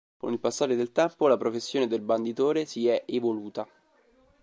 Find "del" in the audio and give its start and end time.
0.75-0.91, 1.85-2.01